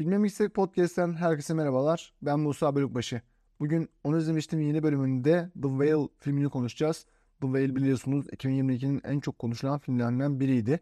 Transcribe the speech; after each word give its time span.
Filme 0.00 0.18
Mixtek 0.18 0.54
Podcast'ten 0.54 1.12
herkese 1.12 1.54
merhabalar. 1.54 2.12
Ben 2.22 2.40
Musa 2.40 2.74
Bölükbaşı. 2.74 3.20
Bugün 3.60 3.88
onu 4.04 4.18
izlemiştim 4.18 4.60
yeni 4.60 4.82
bölümünde 4.82 5.50
The 5.62 5.68
Whale 5.68 6.08
filmini 6.18 6.48
konuşacağız. 6.48 7.06
The 7.40 7.46
Whale 7.46 7.76
biliyorsunuz 7.76 8.26
2022'nin 8.26 9.00
en 9.04 9.20
çok 9.20 9.38
konuşulan 9.38 9.78
filmlerinden 9.78 10.40
biriydi. 10.40 10.80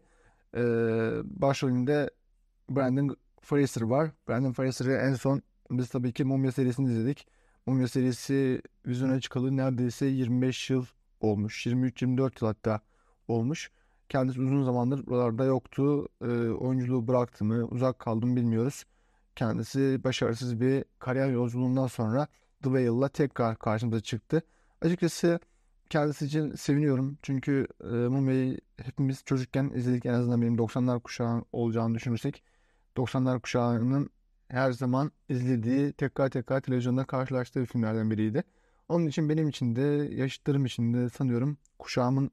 Ee, 0.55 0.61
başrolünde 1.23 2.09
Brandon 2.69 3.17
Fraser 3.41 3.81
var. 3.81 4.11
Brandon 4.29 4.51
Fraser'ı 4.51 4.93
en 4.93 5.13
son 5.13 5.41
biz 5.71 5.89
tabii 5.89 6.13
ki 6.13 6.23
Mumya 6.23 6.51
serisini 6.51 6.91
izledik. 6.91 7.27
Mumya 7.65 7.87
serisi 7.87 8.61
vizyona 8.85 9.19
çıkalı 9.19 9.57
neredeyse 9.57 10.05
25 10.05 10.69
yıl 10.69 10.85
olmuş. 11.19 11.67
23-24 11.67 12.19
yıl 12.21 12.47
hatta 12.47 12.81
olmuş. 13.27 13.71
Kendisi 14.09 14.41
uzun 14.41 14.63
zamandır 14.63 15.07
buralarda 15.07 15.43
yoktu. 15.43 16.07
E, 16.21 16.27
oyunculuğu 16.49 17.07
bıraktı 17.07 17.45
mı, 17.45 17.65
uzak 17.65 17.99
kaldı 17.99 18.25
mı 18.25 18.35
bilmiyoruz. 18.35 18.85
Kendisi 19.39 20.03
başarısız 20.03 20.61
bir 20.61 20.83
kariyer 20.99 21.29
yolculuğundan 21.29 21.87
sonra 21.87 22.27
The 22.63 22.69
Whale'la 22.69 23.09
tekrar 23.09 23.57
karşımıza 23.57 23.99
çıktı. 23.99 24.41
Açıkçası 24.81 25.39
kendisi 25.89 26.25
için 26.25 26.55
seviniyorum. 26.55 27.17
Çünkü 27.21 27.67
e, 27.83 27.87
Mumya'yı 27.87 28.59
hepimiz 28.77 29.23
çocukken 29.25 29.71
izledik. 29.75 30.05
En 30.05 30.13
azından 30.13 30.41
benim 30.41 30.55
90'lar 30.55 31.01
kuşağı 31.01 31.43
olacağını 31.51 31.95
düşünürsek. 31.95 32.43
90'lar 32.97 33.41
kuşağının 33.41 34.09
her 34.47 34.71
zaman 34.71 35.11
izlediği, 35.29 35.93
tekrar 35.93 36.29
tekrar 36.29 36.61
televizyonda 36.61 37.03
karşılaştığı 37.03 37.65
filmlerden 37.65 38.11
biriydi. 38.11 38.43
Onun 38.89 39.07
için 39.07 39.29
benim 39.29 39.49
için 39.49 39.75
de, 39.75 39.81
yaşıtlarım 40.15 40.65
için 40.65 40.93
de 40.93 41.09
sanıyorum 41.09 41.57
kuşağımın 41.79 42.31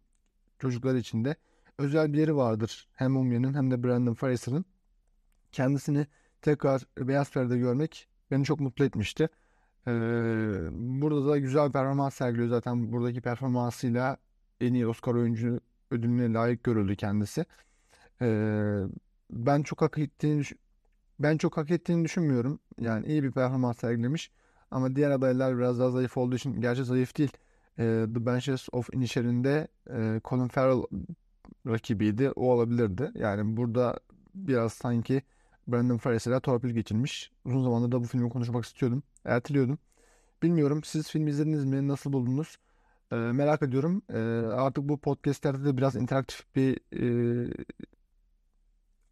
çocukları 0.59 0.99
için 0.99 1.25
de 1.25 1.37
özel 1.79 2.13
bir 2.13 2.19
yeri 2.19 2.37
vardır. 2.37 2.89
Hem 2.93 3.13
Mumya'nın 3.13 3.55
hem 3.55 3.71
de 3.71 3.83
Brandon 3.83 4.15
Fraser'ın. 4.15 4.65
Kendisini 5.53 6.07
tekrar 6.43 6.83
beyaz 6.99 7.33
perdede 7.33 7.59
görmek 7.59 8.09
beni 8.31 8.45
çok 8.45 8.61
mutlu 8.61 8.85
etmişti. 8.85 9.29
Ee, 9.87 9.91
burada 10.73 11.29
da 11.29 11.39
güzel 11.39 11.73
performans 11.73 12.15
sergiliyor 12.15 12.49
zaten. 12.49 12.93
Buradaki 12.93 13.21
performansıyla 13.21 14.17
en 14.61 14.75
iyi 14.75 14.87
Oscar 14.87 15.15
oyuncu 15.15 15.61
ödülüne 15.91 16.33
layık 16.33 16.65
görüldü 16.65 16.97
kendisi. 16.97 17.47
Ee, 18.23 18.83
ben 19.31 19.63
çok 19.63 19.83
hak 19.83 19.99
ettiğini 19.99 20.45
ben 21.19 21.37
çok 21.37 21.57
hak 21.57 21.71
ettiğini 21.71 22.05
düşünmüyorum. 22.05 22.59
Yani 22.81 23.07
iyi 23.07 23.23
bir 23.23 23.33
performans 23.33 23.79
sergilemiş. 23.79 24.31
Ama 24.71 24.97
diğer 24.97 25.11
adaylar 25.11 25.59
biraz 25.59 25.79
daha 25.79 25.91
zayıf 25.91 26.17
olduğu 26.17 26.37
için, 26.37 26.61
gerçi 26.61 26.85
zayıf 26.85 27.19
değil. 27.19 27.33
E, 27.79 28.07
The 28.15 28.27
Benches 28.27 28.69
of 28.73 28.95
Inisherin'de 28.95 29.69
e, 29.91 30.21
Colin 30.25 30.49
Farrell 30.49 30.83
rakibiydi. 31.67 32.31
O 32.31 32.53
olabilirdi. 32.53 33.11
Yani 33.15 33.57
burada 33.57 34.01
biraz 34.35 34.73
sanki 34.73 35.23
Brandon 35.69 35.99
Fraser'a 35.99 36.41
torpil 36.41 36.71
geçirmiş. 36.71 37.31
Uzun 37.45 37.63
zamandır 37.63 37.93
da 37.93 38.01
bu 38.01 38.07
filmi 38.07 38.31
konuşmak 38.31 38.65
istiyordum. 38.65 39.03
Erteliyordum. 39.25 39.79
Bilmiyorum 40.43 40.85
siz 40.85 41.11
film 41.11 41.27
izlediniz 41.27 41.65
mi? 41.65 41.89
Nasıl 41.89 42.13
buldunuz? 42.13 42.59
E, 43.13 43.17
merak 43.17 43.63
ediyorum. 43.63 44.03
E, 44.11 44.19
artık 44.47 44.89
bu 44.89 44.99
podcastlerde 44.99 45.65
de 45.65 45.77
biraz 45.77 45.97
interaktif 45.97 46.57
bir 46.57 46.81
e, 46.93 47.51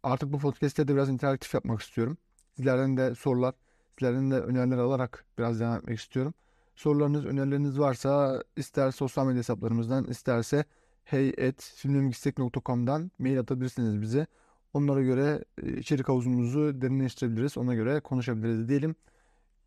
artık 0.03 0.33
bu 0.33 0.39
podcastlerde 0.39 0.91
de 0.91 0.95
biraz 0.95 1.09
interaktif 1.09 1.53
yapmak 1.53 1.81
istiyorum. 1.81 2.17
Sizlerden 2.55 2.97
de 2.97 3.15
sorular, 3.15 3.53
sizlerden 3.99 4.31
de 4.31 4.39
öneriler 4.39 4.77
alarak 4.77 5.25
biraz 5.37 5.59
devam 5.59 5.77
etmek 5.77 5.99
istiyorum. 5.99 6.33
Sorularınız, 6.75 7.25
önerileriniz 7.25 7.79
varsa 7.79 8.43
ister 8.55 8.91
sosyal 8.91 9.25
medya 9.25 9.39
hesaplarımızdan 9.39 10.03
isterse 10.03 10.65
hey@filmlemistek.com'dan 11.03 13.11
mail 13.19 13.39
atabilirsiniz 13.39 14.01
bize. 14.01 14.27
Onlara 14.75 15.01
göre 15.01 15.43
e, 15.63 15.77
içerik 15.77 16.09
havuzumuzu 16.09 16.81
derinleştirebiliriz. 16.81 17.57
Ona 17.57 17.75
göre 17.75 17.99
konuşabiliriz 17.99 18.69
diyelim. 18.69 18.95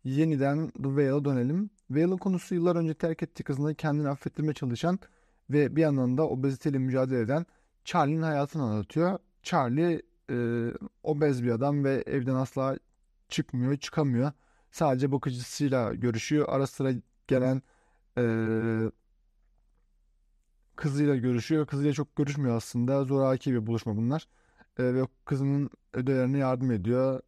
Yeniden 0.03 0.67
The 0.69 0.83
Whale'a 0.83 1.25
dönelim. 1.25 1.69
Whale'ın 1.87 2.17
konusu 2.17 2.55
yıllar 2.55 2.75
önce 2.75 2.93
terk 2.93 3.23
ettiği 3.23 3.43
kızını 3.43 3.75
kendini 3.75 4.09
affettirmeye 4.09 4.53
çalışan 4.53 4.99
ve 5.49 5.75
bir 5.75 5.81
yandan 5.81 6.17
da 6.17 6.29
obeziteyle 6.29 6.77
mücadele 6.77 7.19
eden 7.19 7.45
Charlie'nin 7.85 8.21
hayatını 8.21 8.63
anlatıyor. 8.63 9.19
Charlie 9.43 10.01
e, 10.31 10.67
obez 11.03 11.43
bir 11.43 11.51
adam 11.51 11.83
ve 11.83 12.03
evden 12.07 12.35
asla 12.35 12.77
çıkmıyor, 13.29 13.77
çıkamıyor. 13.77 14.31
Sadece 14.71 15.11
bakıcısıyla 15.11 15.93
görüşüyor. 15.93 16.45
Ara 16.49 16.67
sıra 16.67 16.91
gelen 17.27 17.61
e, 18.17 18.23
kızıyla 20.75 21.15
görüşüyor. 21.15 21.67
Kızıyla 21.67 21.93
çok 21.93 22.15
görüşmüyor 22.15 22.55
aslında. 22.55 23.03
Zoraki 23.03 23.53
bir 23.53 23.67
buluşma 23.67 23.97
bunlar. 23.97 24.27
E, 24.77 24.93
ve 24.93 25.07
kızının 25.25 25.69
ödelerine 25.93 26.37
yardım 26.37 26.71
ediyor. 26.71 27.21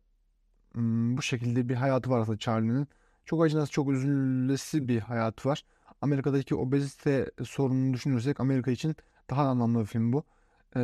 Hmm, 0.73 1.17
bu 1.17 1.21
şekilde 1.21 1.69
bir 1.69 1.75
hayatı 1.75 2.09
var 2.09 2.19
aslında 2.19 2.37
Charlie'nin. 2.37 2.87
Çok 3.25 3.43
acınası, 3.43 3.71
çok 3.71 3.91
üzülesi 3.91 4.87
bir 4.87 4.99
hayatı 4.99 5.49
var. 5.49 5.63
Amerika'daki 6.01 6.55
obezite 6.55 7.31
sorununu 7.43 7.93
düşünürsek 7.93 8.39
Amerika 8.39 8.71
için 8.71 8.95
daha 9.29 9.43
anlamlı 9.49 9.79
bir 9.79 9.85
film 9.85 10.13
bu. 10.13 10.23
E, 10.75 10.79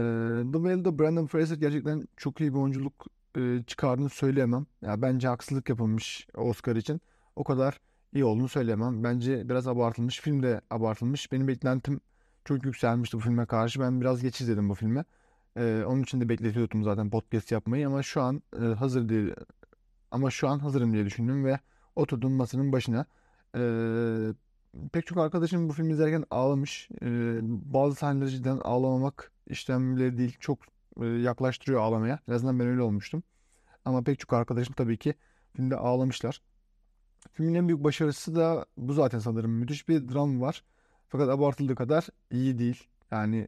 The 0.51 0.57
Whale'da 0.57 0.99
Brandon 0.99 1.25
Fraser 1.27 1.55
gerçekten 1.57 2.07
çok 2.17 2.41
iyi 2.41 2.53
bir 2.53 2.59
oyunculuk 2.59 3.07
e, 3.37 3.63
çıkardığını 3.67 4.09
söyleyemem. 4.09 4.65
Ya 4.81 5.01
bence 5.01 5.27
haksızlık 5.27 5.69
yapılmış 5.69 6.27
Oscar 6.35 6.75
için. 6.75 7.01
O 7.35 7.43
kadar 7.43 7.79
iyi 8.13 8.25
olduğunu 8.25 8.47
söyleyemem. 8.47 9.03
Bence 9.03 9.49
biraz 9.49 9.67
abartılmış. 9.67 10.21
Film 10.21 10.43
de 10.43 10.61
abartılmış. 10.69 11.31
Benim 11.31 11.47
beklentim 11.47 12.01
çok 12.45 12.65
yükselmişti 12.65 13.17
bu 13.17 13.21
filme 13.21 13.45
karşı. 13.45 13.79
Ben 13.79 14.01
biraz 14.01 14.21
geç 14.21 14.41
izledim 14.41 14.69
bu 14.69 14.73
filmi. 14.73 15.03
Ee, 15.57 15.83
onun 15.85 16.03
için 16.03 16.21
de 16.21 16.29
bekletiyordum 16.29 16.83
zaten 16.83 17.09
podcast 17.09 17.51
yapmayı 17.51 17.87
ama 17.87 18.03
şu 18.03 18.21
an 18.21 18.41
e, 18.61 18.65
hazır 18.65 19.09
değil. 19.09 19.33
Ama 20.11 20.31
şu 20.31 20.47
an 20.47 20.59
hazırım 20.59 20.93
diye 20.93 21.05
düşündüm 21.05 21.45
ve 21.45 21.59
oturdum 21.95 22.33
masanın 22.33 22.71
başına. 22.71 23.05
Ee, 23.55 24.33
pek 24.93 25.07
çok 25.07 25.17
arkadaşım 25.17 25.69
bu 25.69 25.73
filmi 25.73 25.93
izlerken 25.93 26.23
ağlamış. 26.31 26.89
Ee, 27.01 27.39
bazı 27.43 27.95
sahneleri 27.95 28.29
cidden 28.29 28.57
ağlamamak 28.57 29.31
işlemleri 29.47 30.17
değil. 30.17 30.37
Çok 30.39 30.59
e, 31.01 31.05
yaklaştırıyor 31.05 31.81
ağlamaya. 31.81 32.19
En 32.27 32.33
azından 32.33 32.59
ben 32.59 32.67
öyle 32.67 32.81
olmuştum. 32.81 33.23
Ama 33.85 34.03
pek 34.03 34.19
çok 34.19 34.33
arkadaşım 34.33 34.73
tabii 34.73 34.97
ki 34.97 35.13
filmde 35.55 35.75
ağlamışlar. 35.75 36.41
Filmin 37.33 37.53
en 37.53 37.67
büyük 37.67 37.83
başarısı 37.83 38.35
da 38.35 38.65
bu 38.77 38.93
zaten 38.93 39.19
sanırım. 39.19 39.51
Müthiş 39.51 39.87
bir 39.89 40.09
dram 40.09 40.41
var. 40.41 40.63
Fakat 41.09 41.29
abartıldığı 41.29 41.75
kadar 41.75 42.07
iyi 42.31 42.59
değil. 42.59 42.83
Yani 43.11 43.47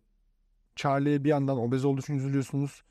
Charlie'ye 0.79 1.23
bir 1.23 1.29
yandan 1.29 1.57
obez 1.57 1.85
olduğu 1.85 2.01
için 2.01 2.17
üzülüyorsunuz. 2.17 2.84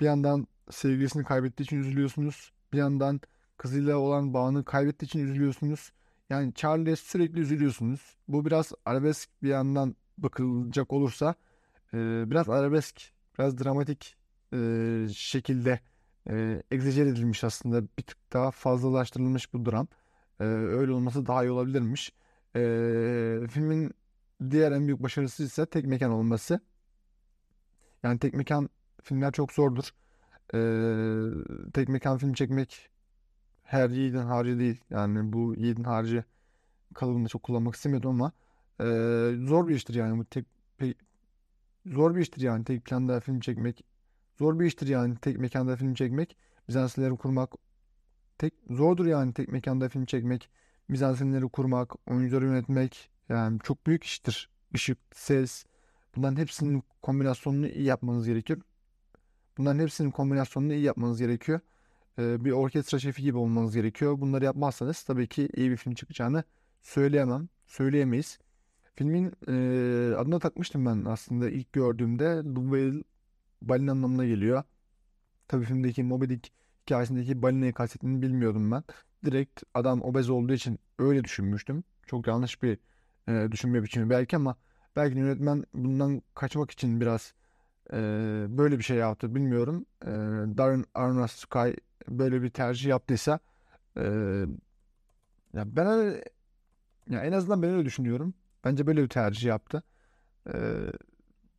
Bir 0.00 0.06
yandan 0.06 0.46
sevgilisini 0.70 1.24
kaybettiği 1.24 1.64
için 1.64 1.80
üzülüyorsunuz. 1.80 2.52
Bir 2.72 2.78
yandan 2.78 3.20
kızıyla 3.56 3.96
olan 3.96 4.34
bağını 4.34 4.64
kaybettiği 4.64 5.06
için 5.06 5.20
üzülüyorsunuz. 5.20 5.92
Yani 6.30 6.54
Charlie'ye 6.54 6.96
sürekli 6.96 7.40
üzülüyorsunuz. 7.40 8.16
Bu 8.28 8.44
biraz 8.44 8.72
arabesk 8.84 9.30
bir 9.42 9.48
yandan 9.48 9.96
bakılacak 10.18 10.92
olursa 10.92 11.34
biraz 12.30 12.48
arabesk 12.48 13.02
biraz 13.38 13.58
dramatik 13.58 14.16
e, 14.54 14.58
şekilde 15.14 15.80
e, 16.30 16.62
egzecer 16.70 17.06
edilmiş 17.06 17.44
aslında. 17.44 17.82
Bir 17.82 18.02
tık 18.02 18.32
daha 18.32 18.50
fazlalaştırılmış 18.50 19.52
bu 19.52 19.66
dram. 19.66 19.88
E, 20.40 20.44
öyle 20.44 20.92
olması 20.92 21.26
daha 21.26 21.44
iyi 21.44 21.50
olabilirmiş. 21.50 22.12
E, 22.56 22.60
filmin 23.50 23.94
diğer 24.50 24.72
en 24.72 24.86
büyük 24.86 25.02
başarısı 25.02 25.42
ise 25.42 25.66
tek 25.66 25.86
mekan 25.86 26.10
olması. 26.10 26.60
Yani 28.02 28.18
tek 28.18 28.34
mekan 28.34 28.68
filmler 29.02 29.32
çok 29.32 29.52
zordur. 29.52 29.90
E, 30.54 30.60
tek 31.72 31.88
mekan 31.88 32.18
film 32.18 32.32
çekmek 32.32 32.90
her 33.62 33.90
yiğidin 33.90 34.18
harcı 34.18 34.58
değil. 34.58 34.80
Yani 34.90 35.32
bu 35.32 35.54
yiğidin 35.54 35.84
harcı 35.84 36.24
kalıbını 36.94 37.28
çok 37.28 37.42
kullanmak 37.42 37.74
istemiyordum 37.74 38.10
ama 38.10 38.32
e, 38.80 38.84
zor 39.46 39.68
bir 39.68 39.74
iştir 39.74 39.94
yani 39.94 40.18
bu 40.18 40.24
tek 40.24 40.46
zor 41.86 42.14
bir 42.14 42.20
iştir 42.20 42.40
yani 42.42 42.64
tek 42.64 42.84
planda 42.84 43.20
film 43.20 43.40
çekmek. 43.40 43.84
Zor 44.38 44.60
bir 44.60 44.66
iştir 44.66 44.88
yani 44.88 45.16
tek 45.16 45.38
mekanda 45.38 45.76
film 45.76 45.94
çekmek. 45.94 46.36
Mizansınları 46.68 47.16
kurmak 47.16 47.52
tek 48.38 48.54
zordur 48.70 49.06
yani 49.06 49.32
tek 49.34 49.48
mekanda 49.48 49.88
film 49.88 50.04
çekmek. 50.04 50.50
Mizansınları 50.88 51.48
kurmak, 51.48 52.08
oyuncuları 52.10 52.44
yönetmek 52.44 53.10
yani 53.28 53.58
çok 53.62 53.86
büyük 53.86 54.04
iştir. 54.04 54.50
Işık, 54.72 54.98
ses 55.14 55.64
bunların 56.16 56.36
hepsinin 56.36 56.82
kombinasyonunu 57.02 57.68
iyi 57.68 57.84
yapmanız 57.84 58.26
gerekiyor. 58.26 58.60
Bunların 59.58 59.78
hepsinin 59.78 60.10
kombinasyonunu 60.10 60.72
iyi 60.72 60.82
yapmanız 60.82 61.18
gerekiyor. 61.18 61.60
Ee, 62.18 62.44
bir 62.44 62.50
orkestra 62.50 62.98
şefi 62.98 63.22
gibi 63.22 63.38
olmanız 63.38 63.74
gerekiyor. 63.74 64.20
Bunları 64.20 64.44
yapmazsanız 64.44 65.02
tabii 65.02 65.26
ki 65.26 65.48
iyi 65.56 65.70
bir 65.70 65.76
film 65.76 65.94
çıkacağını 65.94 66.44
söyleyemem. 66.82 67.48
Söyleyemeyiz. 67.66 68.38
Filmin 68.94 69.32
e, 69.48 70.14
adına 70.16 70.38
takmıştım 70.38 70.86
ben 70.86 71.04
aslında 71.04 71.50
ilk 71.50 71.72
gördüğümde. 71.72 72.42
The 72.42 72.60
Whale 72.60 73.02
balina 73.62 73.92
anlamına 73.92 74.26
geliyor. 74.26 74.62
Tabii 75.48 75.64
filmdeki 75.64 76.02
Moby 76.02 76.28
Dick 76.28 76.52
hikayesindeki 76.82 77.42
balinayı 77.42 77.72
kastettiğini 77.72 78.22
bilmiyordum 78.22 78.70
ben. 78.70 78.84
Direkt 79.24 79.62
adam 79.74 80.02
obez 80.02 80.30
olduğu 80.30 80.52
için 80.52 80.78
öyle 80.98 81.24
düşünmüştüm. 81.24 81.84
Çok 82.06 82.26
yanlış 82.26 82.62
bir 82.62 82.78
e, 83.28 83.52
düşünme 83.52 83.82
biçimi 83.82 84.10
belki 84.10 84.36
ama 84.36 84.56
belki 84.96 85.18
yönetmen 85.18 85.64
bundan 85.74 86.22
kaçmak 86.34 86.70
için 86.70 87.00
biraz 87.00 87.34
e, 87.92 87.96
böyle 88.48 88.78
bir 88.78 88.84
şey 88.84 88.96
yaptı 88.96 89.34
bilmiyorum. 89.34 89.86
E, 90.02 90.08
Darren 90.58 90.84
Aronofsky 90.94 91.76
böyle 92.08 92.42
bir 92.42 92.50
tercih 92.50 92.88
yaptıysa 92.88 93.38
e, 93.96 94.02
ya 95.54 95.76
ben 95.76 96.22
ya 97.08 97.24
en 97.24 97.32
azından 97.32 97.62
ben 97.62 97.70
öyle 97.70 97.84
düşünüyorum. 97.84 98.34
Bence 98.64 98.86
böyle 98.86 99.02
bir 99.02 99.08
tercih 99.08 99.48
yaptı. 99.48 99.82
E, 100.46 100.54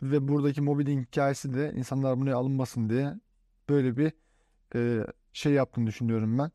ve 0.03 0.27
buradaki 0.27 0.61
mobbing 0.61 1.07
hikayesi 1.07 1.53
de 1.53 1.73
insanlar 1.75 2.19
buraya 2.19 2.35
alınmasın 2.35 2.89
diye 2.89 3.13
böyle 3.69 3.97
bir 3.97 4.13
e, 4.75 5.05
şey 5.33 5.53
yaptığını 5.53 5.87
düşünüyorum 5.87 6.37
ben. 6.37 6.51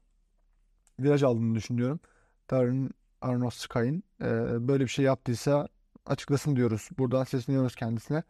Viraj 1.01 1.23
aldığını 1.23 1.55
düşünüyorum. 1.55 2.01
Darren 2.51 2.91
Aronofsky'ın 3.21 4.03
e, 4.21 4.29
böyle 4.69 4.85
bir 4.85 4.91
şey 4.91 5.05
yaptıysa 5.05 5.69
açıklasın 6.07 6.57
diyoruz. 6.57 6.89
Buradan 6.99 7.25
sesleniyoruz 7.25 7.77
kendisine. 7.77 8.23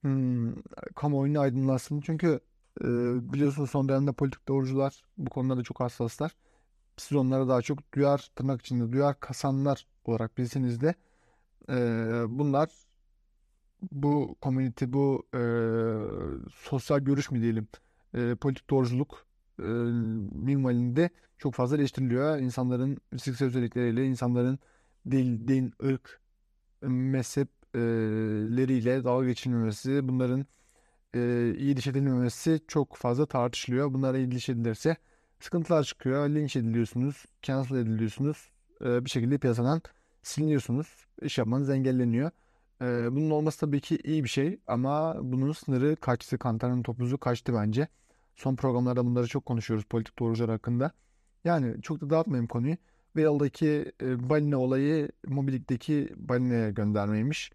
Hmm, 0.00 0.54
kamuoyunu 0.96 1.40
aydınlatsın. 1.40 2.00
Çünkü 2.00 2.40
e, 2.80 2.84
biliyorsunuz 3.32 3.70
son 3.70 3.88
dönemde 3.88 4.12
politik 4.12 4.48
doğrucular 4.48 5.02
bu 5.18 5.30
konularda 5.30 5.62
çok 5.62 5.80
hassaslar. 5.80 6.36
Siz 6.96 7.16
onlara 7.16 7.48
daha 7.48 7.62
çok 7.62 7.94
duyar, 7.94 8.30
tırnak 8.36 8.60
içinde 8.60 8.92
duyar 8.92 9.20
kasanlar 9.20 9.86
olarak 10.04 10.38
bilseniz 10.38 10.80
de 10.80 10.94
e, 11.68 11.74
bunlar 12.28 12.70
bu 13.92 14.36
community, 14.42 14.84
bu 14.88 15.26
e, 15.34 15.40
sosyal 16.54 17.00
görüş 17.00 17.30
mü 17.30 17.40
diyelim, 17.42 17.68
e, 18.14 18.34
politik 18.34 18.70
doğruculuk 18.70 19.26
e, 19.58 19.62
minvalinde 20.32 21.10
çok 21.38 21.54
fazla 21.54 21.76
eleştiriliyor. 21.76 22.38
İnsanların 22.38 22.98
fiziksel 23.10 23.48
özellikleriyle, 23.48 24.06
insanların 24.06 24.58
dil, 25.10 25.48
din, 25.48 25.72
ırk, 25.84 26.20
mezhepleriyle 26.82 29.04
dalga 29.04 29.26
geçilmemesi, 29.26 30.08
bunların 30.08 30.46
e, 31.14 31.54
iyi 31.58 31.76
diş 31.76 31.86
edilmemesi 31.86 32.60
çok 32.68 32.96
fazla 32.96 33.26
tartışılıyor. 33.26 33.94
Bunlara 33.94 34.18
iyi 34.18 34.30
diş 34.30 34.48
edilirse 34.48 34.96
sıkıntılar 35.40 35.84
çıkıyor. 35.84 36.28
Linç 36.28 36.56
ediliyorsunuz, 36.56 37.24
cancel 37.42 37.76
ediliyorsunuz. 37.76 38.50
E, 38.84 39.04
bir 39.04 39.10
şekilde 39.10 39.38
piyasadan 39.38 39.82
siliniyorsunuz. 40.22 41.06
İş 41.22 41.38
yapmanız 41.38 41.70
engelleniyor. 41.70 42.30
E, 42.82 43.12
bunun 43.12 43.30
olması 43.30 43.60
tabii 43.60 43.80
ki 43.80 43.98
iyi 44.04 44.24
bir 44.24 44.28
şey 44.28 44.58
ama 44.66 45.16
bunun 45.22 45.52
sınırı 45.52 45.96
kaçtı. 45.96 46.38
Kantar'ın 46.38 46.82
topuzu 46.82 47.18
kaçtı 47.18 47.54
bence. 47.54 47.88
Son 48.36 48.56
programlarda 48.56 49.06
bunları 49.06 49.26
çok 49.26 49.46
konuşuyoruz 49.46 49.84
politik 49.84 50.18
doğrucular 50.18 50.50
hakkında. 50.50 50.90
Yani 51.44 51.82
çok 51.82 52.00
da 52.00 52.10
dağıtmayayım 52.10 52.46
konuyu. 52.46 52.76
Whale'daki 53.14 53.92
e, 54.02 54.30
balina 54.30 54.58
olayı 54.58 55.08
Mobilik'teki 55.26 56.08
balinaya 56.16 56.70
göndermeymiş. 56.70 57.50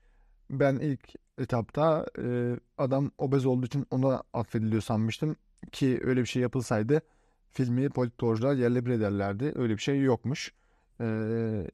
Ben 0.49 0.75
ilk 0.75 1.15
etapta 1.37 2.05
e, 2.19 2.55
adam 2.77 3.11
obez 3.17 3.45
olduğu 3.45 3.65
için 3.65 3.85
ona 3.91 4.23
affediliyor 4.33 4.81
sanmıştım. 4.81 5.35
Ki 5.71 5.99
öyle 6.03 6.21
bir 6.21 6.25
şey 6.25 6.41
yapılsaydı 6.41 7.01
filmi 7.51 7.89
politik 7.89 8.19
doğrucular 8.19 8.55
yerle 8.55 8.85
bir 8.85 8.91
ederlerdi. 8.91 9.53
Öyle 9.55 9.73
bir 9.73 9.81
şey 9.81 10.01
yokmuş. 10.01 10.53
E, 11.01 11.05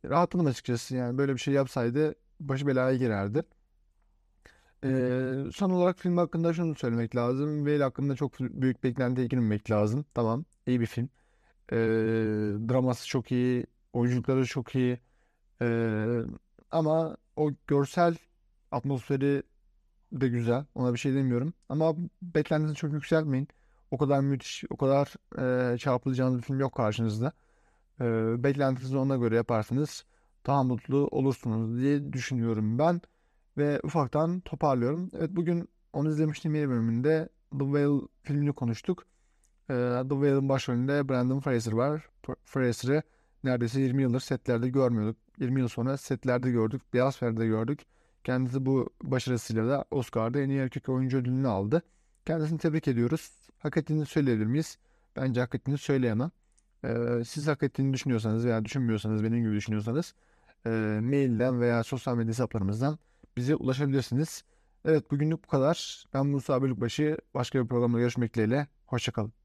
rahatladım 0.10 0.46
açıkçası. 0.46 0.96
Yani 0.96 1.18
böyle 1.18 1.34
bir 1.34 1.40
şey 1.40 1.54
yapsaydı 1.54 2.16
başı 2.40 2.68
belaya 2.68 2.98
girerdi. 2.98 3.44
E, 4.84 4.90
son 5.54 5.70
olarak 5.70 6.00
film 6.00 6.18
hakkında 6.18 6.54
şunu 6.54 6.76
söylemek 6.76 7.16
lazım. 7.16 7.58
Whale 7.58 7.84
hakkında 7.84 8.16
çok 8.16 8.40
büyük 8.40 8.84
beklentiye 8.84 9.28
girmemek 9.28 9.72
lazım. 9.72 10.06
Tamam, 10.14 10.46
iyi 10.68 10.82
bir 10.82 10.86
film. 10.86 11.10
E, 11.74 11.78
draması 12.70 13.08
çok 13.08 13.32
iyi, 13.32 13.66
oyunculukları 13.94 14.46
çok 14.46 14.76
iyi. 14.76 15.00
E, 15.62 15.68
ama 16.72 17.18
o 17.36 17.52
görsel 17.68 18.16
atmosferi 18.72 19.44
de 20.14 20.28
güzel. 20.28 20.66
Ona 20.76 20.94
bir 20.94 21.00
şey 21.00 21.16
demiyorum. 21.16 21.54
Ama 21.70 21.96
beklentinizi 22.22 22.76
çok 22.76 22.94
yükseltmeyin. 22.94 23.48
O 23.92 23.98
kadar 23.98 24.20
müthiş, 24.20 24.64
o 24.70 24.78
kadar 24.78 25.14
e, 25.74 25.78
çarpılacağınız 25.78 26.38
bir 26.38 26.44
film 26.44 26.60
yok 26.60 26.76
karşınızda. 26.76 27.32
E, 28.02 28.06
beklentinizi 28.44 28.98
ona 28.98 29.16
göre 29.16 29.36
yaparsanız 29.36 30.06
daha 30.46 30.64
mutlu 30.64 31.08
olursunuz 31.12 31.80
diye 31.80 32.14
düşünüyorum 32.14 32.80
ben. 32.80 33.02
Ve 33.58 33.80
ufaktan 33.84 34.40
toparlıyorum. 34.40 35.10
Evet 35.18 35.30
bugün 35.32 35.70
onu 35.94 36.10
izlemiştim 36.10 36.56
yeni 36.56 36.70
bölümünde 36.70 37.30
The 37.52 37.66
Whale 37.66 38.02
filmini 38.24 38.54
konuştuk. 38.54 39.06
E, 39.70 39.74
The 39.74 40.10
Whale'ın 40.10 40.50
başrolünde 40.50 41.10
Brandon 41.10 41.40
Fraser 41.40 41.72
var. 41.72 42.10
Fraser'ı 42.46 43.04
neredeyse 43.44 43.82
20 43.82 44.02
yıldır 44.02 44.20
setlerde 44.20 44.70
görmüyorduk. 44.70 45.18
20 45.40 45.60
yıl 45.60 45.68
sonra 45.68 45.98
setlerde 45.98 46.52
gördük. 46.52 46.82
Beyaz 46.94 47.20
Perdede 47.20 47.48
gördük. 47.48 47.80
Kendisi 48.24 48.66
bu 48.66 48.90
başarısıyla 49.04 49.70
da 49.70 49.86
Oscar'da 49.92 50.40
en 50.40 50.50
iyi 50.50 50.60
erkek 50.60 50.90
oyuncu 50.90 51.18
ödülünü 51.18 51.48
aldı. 51.48 51.82
Kendisini 52.26 52.60
tebrik 52.60 52.88
ediyoruz. 52.88 53.32
Hak 53.60 53.78
ettiğini 53.78 54.06
söyleyebilir 54.06 54.46
miyiz? 54.46 54.78
Bence 55.16 55.42
hak 55.42 55.56
ettiğini 55.56 55.78
söyleyemem. 55.78 56.32
Ee, 56.86 57.24
siz 57.28 57.48
hak 57.48 57.64
ettiğini 57.64 57.94
düşünüyorsanız 57.94 58.46
veya 58.46 58.66
düşünmüyorsanız, 58.66 59.24
benim 59.24 59.44
gibi 59.44 59.56
düşünüyorsanız 59.56 60.14
e, 60.66 60.70
mailden 61.04 61.62
veya 61.62 61.84
sosyal 61.84 62.16
medya 62.16 62.30
hesaplarımızdan 62.30 63.00
bize 63.38 63.56
ulaşabilirsiniz. 63.56 64.44
Evet 64.86 65.12
bugünlük 65.12 65.44
bu 65.44 65.48
kadar. 65.48 66.06
Ben 66.14 66.26
Musa 66.26 66.62
Bölükbaşı. 66.62 67.18
Başka 67.34 67.64
bir 67.64 67.68
programda 67.68 68.00
görüşmek 68.00 68.34
dileğiyle. 68.34 68.68
Hoşçakalın. 68.86 69.43